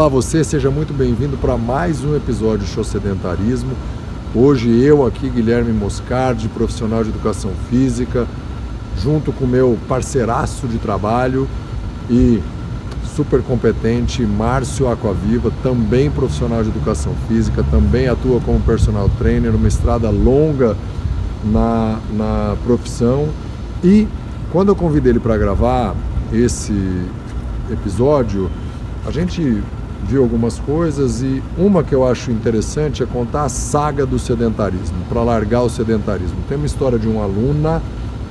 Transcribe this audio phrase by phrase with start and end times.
[0.00, 3.72] Olá você, seja muito bem-vindo para mais um episódio Show Sedentarismo.
[4.34, 8.26] Hoje eu aqui, Guilherme Moscardi, profissional de educação física,
[8.96, 11.46] junto com meu parceiraço de trabalho
[12.08, 12.42] e
[13.14, 19.68] super competente Márcio Aquaviva, também profissional de educação física, também atua como personal trainer, uma
[19.68, 20.78] estrada longa
[21.44, 23.28] na, na profissão.
[23.84, 24.08] E
[24.50, 25.94] quando eu convidei ele para gravar
[26.32, 26.72] esse
[27.70, 28.50] episódio,
[29.06, 29.62] a gente
[30.06, 34.96] viu algumas coisas e uma que eu acho interessante é contar a saga do sedentarismo,
[35.08, 36.36] para largar o sedentarismo.
[36.48, 37.82] Tem uma história de uma aluna,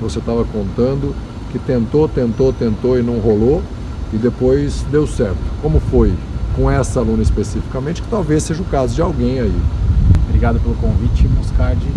[0.00, 1.14] você estava contando,
[1.50, 3.62] que tentou, tentou, tentou e não rolou
[4.12, 5.38] e depois deu certo.
[5.62, 6.12] Como foi
[6.54, 9.60] com essa aluna especificamente, que talvez seja o caso de alguém aí.
[10.28, 11.88] Obrigado pelo convite, Muscardi.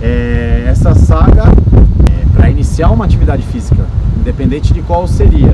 [0.00, 1.44] É, essa saga
[2.10, 3.86] é para iniciar uma atividade física,
[4.18, 5.52] independente de qual seria.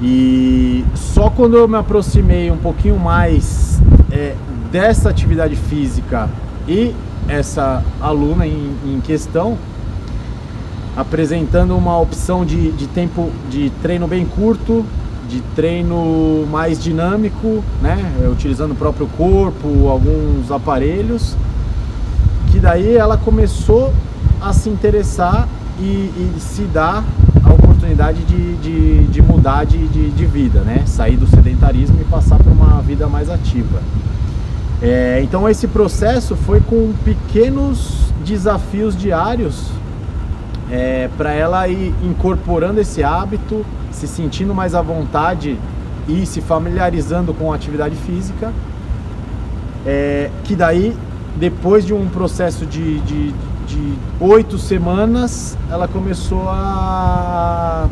[0.00, 3.80] E só quando eu me aproximei um pouquinho mais
[4.10, 4.34] é,
[4.70, 6.28] dessa atividade física
[6.68, 6.94] e
[7.28, 9.56] essa aluna em, em questão,
[10.96, 14.84] apresentando uma opção de, de tempo de treino bem curto,
[15.28, 17.98] de treino mais dinâmico, né?
[18.30, 21.36] utilizando o próprio corpo, alguns aparelhos,
[22.50, 23.92] que daí ela começou
[24.40, 25.48] a se interessar
[25.80, 27.04] e, e se dar
[27.44, 27.52] a
[27.96, 30.82] oportunidade de, de, de mudar de, de, de, vida, né?
[30.86, 33.80] Sair do sedentarismo e passar para uma vida mais ativa.
[34.82, 39.70] É, então esse processo foi com pequenos desafios diários
[40.70, 45.58] é, para ela ir incorporando esse hábito, se sentindo mais à vontade
[46.06, 48.52] e se familiarizando com a atividade física,
[49.86, 50.94] é, que daí
[51.36, 53.34] depois de um processo de, de
[53.66, 57.88] de oito semanas, ela começou a,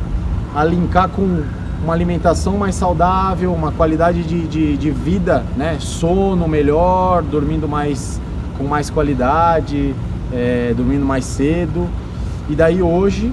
[0.54, 1.42] a linkar com
[1.82, 5.76] uma alimentação mais saudável, uma qualidade de, de, de, vida, né?
[5.80, 8.20] sono melhor, dormindo mais
[8.56, 9.94] com mais qualidade,
[10.32, 11.88] é, dormindo mais cedo.
[12.48, 13.32] E daí hoje,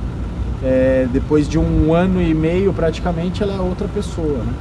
[0.64, 4.40] é, depois de um ano e meio praticamente, ela é outra pessoa.
[4.40, 4.54] Né?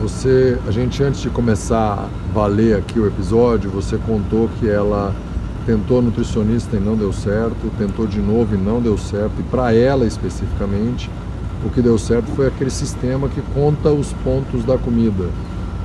[0.00, 5.12] Você, a gente antes de começar a valer aqui o episódio, você contou que ela
[5.68, 9.74] tentou nutricionista e não deu certo, tentou de novo e não deu certo, e para
[9.74, 11.10] ela especificamente,
[11.62, 15.24] o que deu certo foi aquele sistema que conta os pontos da comida.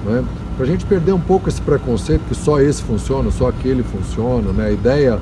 [0.05, 0.23] Né?
[0.55, 4.53] Para a gente perder um pouco esse preconceito que só esse funciona, só aquele funciona,
[4.53, 4.67] né?
[4.67, 5.19] a ideia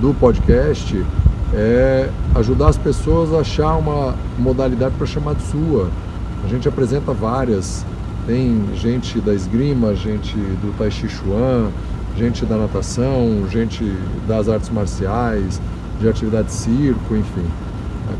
[0.00, 1.04] do podcast
[1.52, 5.90] é ajudar as pessoas a achar uma modalidade para chamar de sua.
[6.44, 7.84] A gente apresenta várias,
[8.28, 11.72] tem gente da esgrima, gente do Tai Chi Chuan,
[12.16, 13.84] gente da natação, gente
[14.26, 15.60] das artes marciais,
[16.00, 17.46] de atividade de circo, enfim.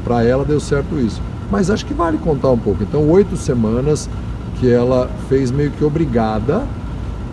[0.04, 1.20] Para ela deu certo isso.
[1.50, 2.82] Mas acho que vale contar um pouco.
[2.82, 4.08] Então, oito semanas
[4.58, 6.64] que ela fez meio que obrigada,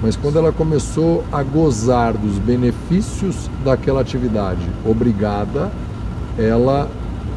[0.02, 5.72] mas quando ela começou a gozar dos benefícios daquela atividade obrigada,
[6.38, 6.90] ela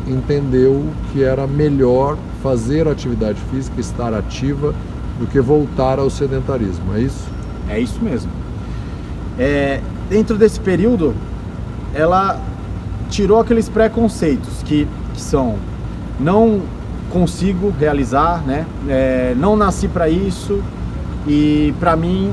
[0.06, 4.74] entendeu que era melhor fazer atividade física, estar ativa,
[5.18, 6.94] do que voltar ao sedentarismo.
[6.94, 7.24] É isso?
[7.68, 8.30] É isso mesmo.
[9.38, 11.14] É, dentro desse período,
[11.94, 12.40] ela
[13.08, 15.56] tirou aqueles preconceitos que, que são
[16.18, 16.62] não
[17.10, 18.66] consigo realizar, né?
[18.88, 20.62] É, não nasci para isso
[21.26, 22.32] e para mim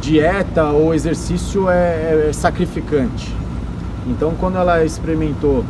[0.00, 3.34] dieta ou exercício é, é, sacrificante.
[4.06, 5.64] Então, quando ela experimentou,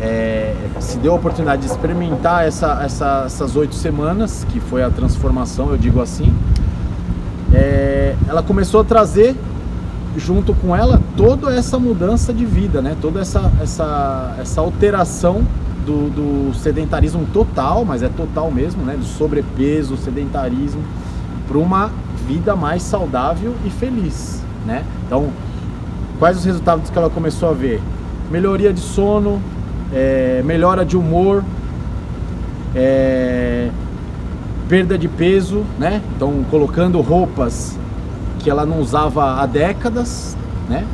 [0.00, 4.90] é, se deu a oportunidade de experimentar essa, essa, essas oito semanas, que foi a
[4.90, 6.32] transformação, eu digo assim,
[7.52, 9.34] é, ela começou a trazer
[10.16, 12.96] junto com ela toda essa mudança de vida, né?
[13.00, 15.42] Toda essa, essa, essa alteração
[15.86, 18.96] do, do sedentarismo total, mas é total mesmo, né?
[18.96, 20.82] Do sobrepeso, sedentarismo,
[21.46, 21.90] para uma
[22.26, 24.84] vida mais saudável e feliz, né?
[25.06, 25.30] Então,
[26.18, 27.80] quais os resultados que ela começou a ver?
[28.30, 29.40] Melhoria de sono,
[29.92, 31.44] é, melhora de humor,
[32.74, 33.70] é,
[34.68, 36.00] perda de peso, né?
[36.14, 37.76] Então, colocando roupas
[38.42, 40.36] que ela não usava há décadas,
[40.68, 40.84] né?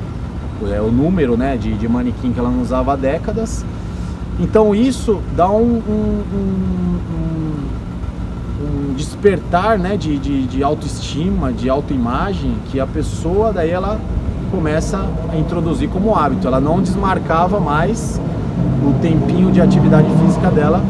[0.71, 3.65] É o número né, de, de manequim que ela não usava há décadas.
[4.41, 6.99] Então isso dá um, um, um,
[8.63, 14.01] um despertar né, de, de, de, autoestima, de autoimagem, que a pessoa daí ela
[14.51, 16.47] começa a introduzir como hábito.
[16.47, 18.21] Ela não desmarcava mais
[18.83, 20.83] o tempinho de atividade física dela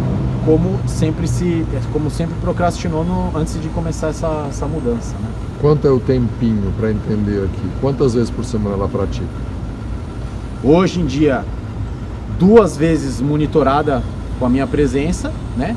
[0.45, 5.15] como sempre se como sempre procrastinou no, antes de começar essa, essa mudança.
[5.17, 5.46] Né?
[5.67, 7.69] Quanto é o tempinho para entender aqui?
[7.81, 9.27] Quantas vezes por semana ela pratica?
[10.63, 11.45] Hoje em dia,
[12.39, 14.01] duas vezes monitorada
[14.39, 15.77] com a minha presença, né?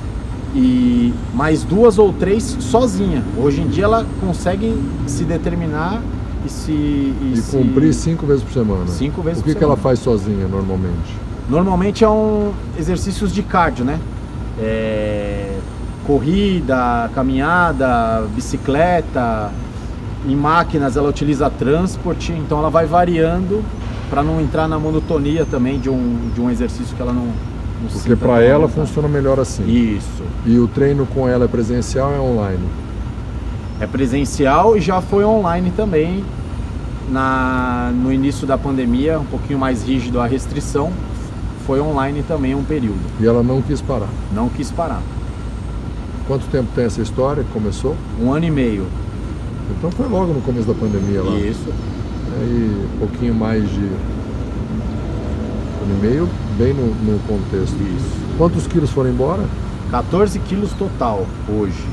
[0.54, 3.24] e mais duas ou três sozinha.
[3.36, 6.04] Hoje em dia ela consegue se determinar
[6.46, 6.72] e se.
[6.72, 8.86] E, se- cumprir cinco vezes por semana.
[8.90, 9.82] Cinco vezes O que, por que ela semana.
[9.82, 11.16] faz sozinha normalmente?
[11.50, 14.00] Normalmente é um exercícios de cardio, né?
[14.60, 15.58] É,
[16.06, 19.50] corrida, caminhada, bicicleta.
[20.28, 23.64] Em máquinas ela utiliza transporte, então ela vai variando
[24.10, 27.26] para não entrar na monotonia também de um, de um exercício que ela não.
[27.26, 28.88] não Porque para ela vontade.
[28.88, 29.66] funciona melhor assim.
[29.68, 30.24] Isso.
[30.46, 32.66] E o treino com ela é presencial ou é online?
[33.80, 36.24] É presencial e já foi online também.
[37.10, 40.92] Na, no início da pandemia, um pouquinho mais rígido a restrição,
[41.66, 43.00] foi online também um período.
[43.20, 44.10] E ela não quis parar.
[44.32, 45.02] Não quis parar.
[46.28, 47.96] Quanto tempo tem essa história começou?
[48.22, 48.86] Um ano e meio.
[49.78, 51.36] Então foi logo no começo da pandemia lá.
[51.36, 51.70] Isso.
[52.40, 57.76] Aí um pouquinho mais de um ano e meio, bem no, no contexto.
[57.76, 58.38] Isso.
[58.38, 59.44] Quantos quilos foram embora?
[59.92, 61.84] 14 quilos total hoje.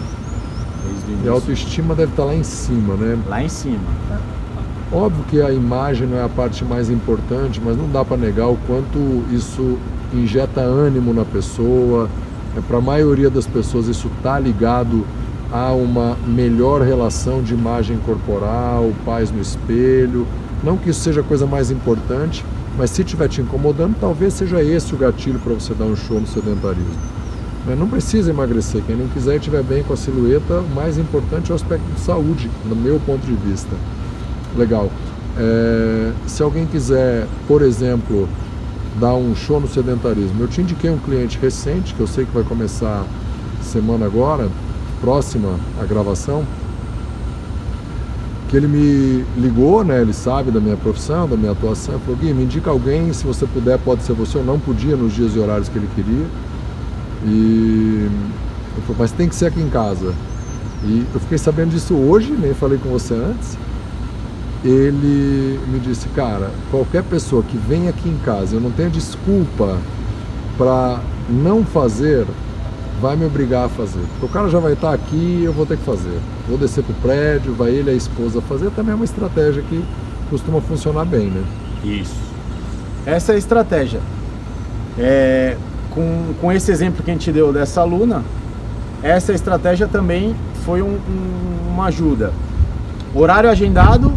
[1.25, 3.19] E a autoestima deve estar lá em cima, né?
[3.27, 3.81] Lá em cima.
[4.93, 8.49] Óbvio que a imagem não é a parte mais importante, mas não dá para negar
[8.49, 9.79] o quanto isso
[10.13, 12.09] injeta ânimo na pessoa.
[12.57, 15.05] É, para a maioria das pessoas isso está ligado
[15.53, 20.27] a uma melhor relação de imagem corporal, paz no espelho.
[20.63, 22.45] Não que isso seja a coisa mais importante,
[22.77, 26.21] mas se estiver te incomodando, talvez seja esse o gatilho para você dar um show
[26.21, 27.17] no sedentarismo.
[27.67, 28.83] Mas não precisa emagrecer.
[28.87, 31.85] Quem não quiser e estiver bem com a silhueta, o mais importante é o aspecto
[31.95, 33.75] de saúde, no meu ponto de vista.
[34.57, 34.91] Legal.
[35.39, 38.29] É, se alguém quiser, por exemplo,
[38.99, 42.33] dar um show no sedentarismo, eu te indiquei um cliente recente, que eu sei que
[42.33, 43.05] vai começar
[43.63, 44.49] semana agora,
[45.01, 46.45] próxima à gravação,
[48.49, 50.01] que ele me ligou, né?
[50.01, 53.47] Ele sabe da minha profissão, da minha atuação, falou, Gui, me indica alguém, se você
[53.47, 56.27] puder, pode ser você, eu não podia nos dias e horários que ele queria.
[57.25, 58.09] E
[58.77, 60.15] ele falou, mas tem que ser aqui em casa.
[60.85, 63.59] E eu fiquei sabendo disso hoje, nem falei com você antes.
[64.65, 69.77] Ele me disse, cara, qualquer pessoa que vem aqui em casa, eu não tenho desculpa
[70.57, 72.27] para não fazer,
[73.01, 74.01] vai me obrigar a fazer.
[74.13, 76.19] Porque o cara já vai estar aqui, eu vou ter que fazer.
[76.49, 79.85] Vou descer pro prédio, vai ele e a esposa fazer, também é uma estratégia que
[80.31, 81.43] costuma funcionar bem, né?
[81.85, 82.15] Isso.
[83.05, 84.01] Essa é a estratégia.
[84.99, 85.57] É,
[85.91, 88.23] com, com esse exemplo que a gente deu dessa aluna,
[89.03, 90.35] essa estratégia também
[90.65, 92.33] foi um- um- uma ajuda.
[93.15, 94.13] Horário agendado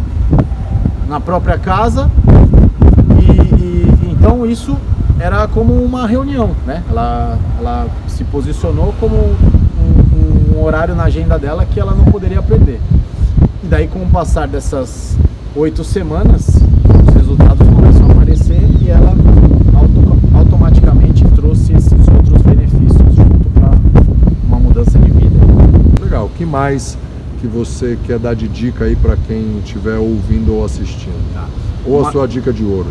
[1.08, 2.10] na própria casa
[3.20, 3.30] e,
[3.62, 4.76] e- então isso
[5.20, 6.82] era como uma reunião, né?
[6.90, 12.40] Ela, ela se posicionou como um, um horário na agenda dela que ela não poderia
[12.42, 12.80] perder.
[13.62, 15.16] E daí com o passar dessas
[15.54, 16.48] oito semanas,
[17.08, 19.10] os resultados começam a aparecer e ela
[19.74, 23.70] auto- automaticamente trouxe esses outros benefícios junto para
[24.46, 25.38] uma mudança de vida.
[26.02, 26.26] Legal.
[26.26, 26.96] O que mais
[27.40, 31.34] que você quer dar de dica aí para quem estiver ouvindo ou assistindo?
[31.34, 31.46] Tá.
[31.86, 32.88] Ou a Uma- sua dica de ouro?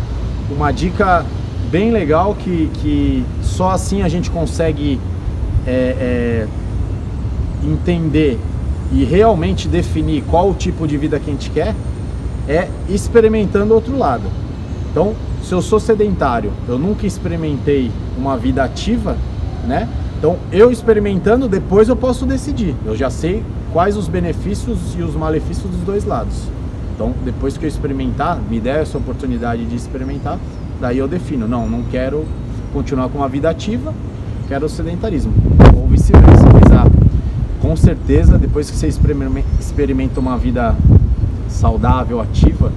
[0.56, 1.24] uma dica
[1.70, 5.00] bem legal que, que só assim a gente consegue
[5.66, 6.48] é, é,
[7.64, 8.38] entender
[8.92, 11.74] e realmente definir qual o tipo de vida que a gente quer
[12.48, 14.24] é experimentando outro lado.
[14.90, 19.16] Então, se eu sou sedentário, eu nunca experimentei uma vida ativa,
[19.66, 19.88] né?
[20.18, 22.74] Então, eu experimentando, depois eu posso decidir.
[22.84, 23.42] Eu já sei
[23.72, 26.42] quais os benefícios e os malefícios dos dois lados.
[26.94, 30.38] Então, depois que eu experimentar, me der essa oportunidade de experimentar,
[30.80, 32.24] daí eu defino, não, não quero
[32.72, 33.92] continuar com uma vida ativa,
[34.48, 35.32] quero sedentarismo.
[35.76, 36.50] Ou vice-versa.
[37.60, 40.74] Com certeza, depois que você experime- experimenta uma vida
[41.46, 42.72] saudável, ativa,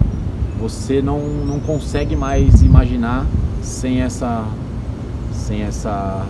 [0.60, 3.26] você não, não consegue mais imaginar
[3.62, 4.44] sem essa,
[5.32, 6.26] sem essa,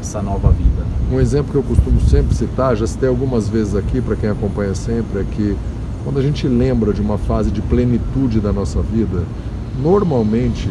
[0.00, 0.84] essa nova vida.
[1.12, 4.74] Um exemplo que eu costumo sempre citar, já citei algumas vezes aqui para quem acompanha
[4.74, 5.56] sempre, é que
[6.02, 9.22] quando a gente lembra de uma fase de plenitude da nossa vida,
[9.80, 10.68] normalmente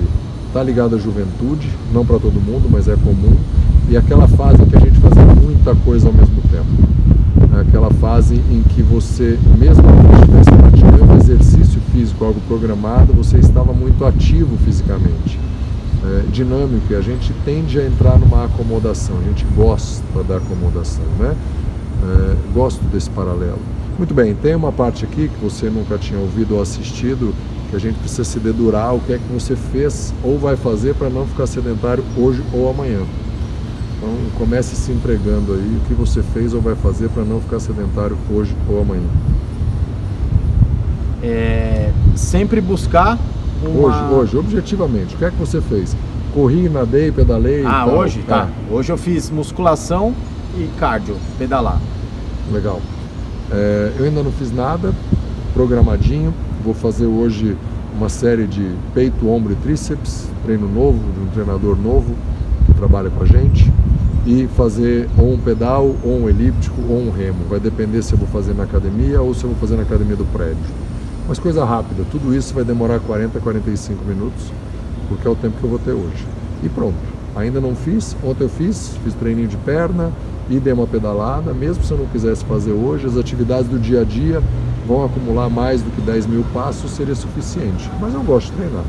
[0.51, 3.33] está ligado à juventude, não para todo mundo, mas é comum,
[3.87, 7.55] e aquela fase em que a gente fazia muita coisa ao mesmo tempo.
[7.57, 13.37] É aquela fase em que você, mesmo que estivesse praticando exercício físico, algo programado, você
[13.37, 15.39] estava muito ativo fisicamente
[16.03, 21.05] é, dinâmico e a gente tende a entrar numa acomodação, a gente gosta da acomodação,
[21.17, 21.33] né?
[22.03, 23.59] É, gosto desse paralelo.
[23.97, 27.33] Muito bem, tem uma parte aqui que você nunca tinha ouvido ou assistido,
[27.71, 30.93] que a gente precisa se dedurar o que é que você fez ou vai fazer
[30.93, 32.99] para não ficar sedentário hoje ou amanhã.
[33.97, 37.61] Então comece se empregando aí o que você fez ou vai fazer para não ficar
[37.61, 39.07] sedentário hoje ou amanhã.
[41.23, 43.17] É, sempre buscar
[43.63, 43.87] uma...
[43.87, 45.95] Hoje, hoje, objetivamente, o que é que você fez?
[46.33, 47.65] Corri, nadei, pedalei?
[47.65, 47.97] Ah, tal?
[47.99, 48.21] hoje?
[48.27, 48.49] Tá.
[48.69, 48.73] É.
[48.73, 50.13] Hoje eu fiz musculação
[50.57, 51.79] e cardio, pedalar.
[52.51, 52.81] Legal.
[53.49, 54.93] É, eu ainda não fiz nada
[55.53, 56.33] programadinho.
[56.63, 57.57] Vou fazer hoje
[57.97, 62.13] uma série de peito, ombro e tríceps, treino novo, de um treinador novo
[62.67, 63.71] que trabalha com a gente.
[64.27, 67.39] E fazer ou um pedal, ou um elíptico, ou um remo.
[67.49, 70.15] Vai depender se eu vou fazer na academia ou se eu vou fazer na academia
[70.15, 70.57] do prédio.
[71.27, 74.51] Mas coisa rápida, tudo isso vai demorar 40, 45 minutos,
[75.09, 76.27] porque é o tempo que eu vou ter hoje.
[76.61, 76.95] E pronto.
[77.35, 80.11] Ainda não fiz, ontem eu fiz, fiz treininho de perna,
[80.49, 84.01] e dei uma pedalada, mesmo se eu não quisesse fazer hoje, as atividades do dia
[84.01, 84.43] a dia
[84.87, 87.89] vão acumular mais do que 10 mil passos, seria suficiente.
[87.99, 88.83] Mas eu gosto de treinar.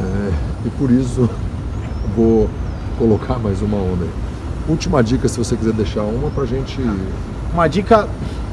[0.00, 0.32] É,
[0.66, 1.28] e por isso
[2.16, 2.48] vou
[2.98, 4.10] colocar mais uma onda aí.
[4.68, 6.80] Última dica, se você quiser deixar uma pra gente.
[7.52, 8.08] Uma dica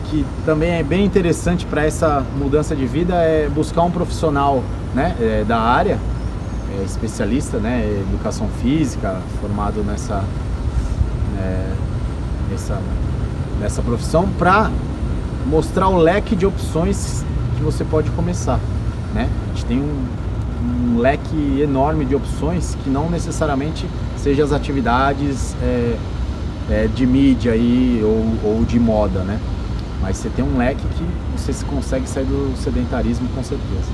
[0.10, 4.64] que também é bem interessante para essa mudança de vida é buscar um profissional
[4.94, 6.00] né, é, da área,
[6.78, 10.24] é, especialista, né, educação física, formado nessa,
[11.38, 11.74] é,
[12.50, 12.82] nessa,
[13.60, 14.72] nessa profissão, para
[15.46, 17.24] mostrar o leque de opções
[17.58, 18.60] que você pode começar.
[19.14, 19.30] Né?
[19.46, 20.06] A gente tem um,
[20.96, 25.98] um leque enorme de opções que não necessariamente sejam as atividades é,
[26.70, 29.40] é, de mídia aí, ou, ou de moda, né?
[30.02, 31.04] Mas você tem um leque que
[31.38, 33.90] você consegue sair do sedentarismo com certeza.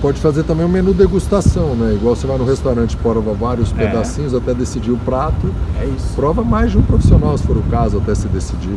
[0.00, 1.94] Pode fazer também um menu degustação, né?
[1.94, 3.74] Igual você vai no restaurante, prova vários é.
[3.74, 5.52] pedacinhos até decidir o prato.
[5.80, 6.14] É isso.
[6.14, 8.76] Prova mais de um profissional, se for o caso, até se decidir.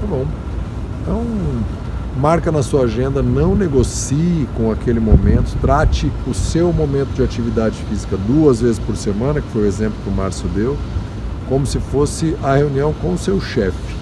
[0.00, 0.24] Tá bom.
[1.04, 1.22] Então,
[2.18, 7.76] marca na sua agenda, não negocie com aquele momento, trate o seu momento de atividade
[7.90, 10.78] física duas vezes por semana, que foi o exemplo que o Márcio deu,
[11.46, 13.94] como se fosse a reunião com o seu chefe.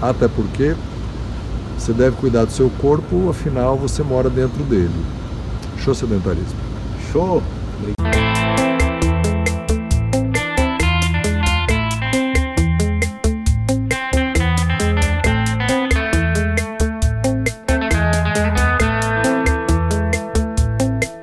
[0.00, 0.74] Até porque
[1.76, 4.90] você deve cuidar do seu corpo, afinal você mora dentro dele.
[5.76, 6.58] Show sedentarismo.
[7.12, 7.42] Show!